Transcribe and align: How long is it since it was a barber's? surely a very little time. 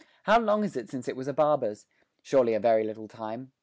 How 0.23 0.39
long 0.39 0.63
is 0.63 0.75
it 0.77 0.89
since 0.89 1.07
it 1.07 1.15
was 1.15 1.27
a 1.27 1.31
barber's? 1.31 1.85
surely 2.23 2.55
a 2.55 2.59
very 2.59 2.83
little 2.83 3.07
time. 3.07 3.51